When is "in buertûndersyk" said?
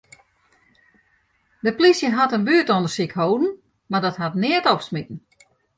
2.37-3.13